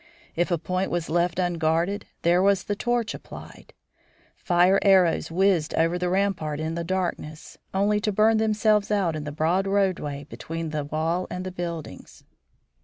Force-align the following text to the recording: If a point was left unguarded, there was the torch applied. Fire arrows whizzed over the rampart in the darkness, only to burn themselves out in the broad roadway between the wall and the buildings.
If 0.35 0.49
a 0.49 0.57
point 0.57 0.89
was 0.89 1.11
left 1.11 1.37
unguarded, 1.37 2.07
there 2.23 2.41
was 2.41 2.63
the 2.63 2.75
torch 2.75 3.13
applied. 3.13 3.71
Fire 4.35 4.79
arrows 4.81 5.29
whizzed 5.29 5.75
over 5.75 5.99
the 5.99 6.09
rampart 6.09 6.59
in 6.59 6.73
the 6.73 6.83
darkness, 6.83 7.59
only 7.71 7.99
to 8.01 8.11
burn 8.11 8.37
themselves 8.37 8.89
out 8.89 9.15
in 9.15 9.25
the 9.25 9.31
broad 9.31 9.67
roadway 9.67 10.23
between 10.23 10.71
the 10.71 10.85
wall 10.85 11.27
and 11.29 11.45
the 11.45 11.51
buildings. 11.51 12.23